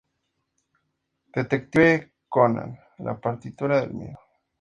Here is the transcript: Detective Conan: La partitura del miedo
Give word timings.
Detective 1.37 1.99
Conan: 2.27 2.73
La 2.97 3.19
partitura 3.21 3.81
del 3.81 3.93
miedo 3.93 4.19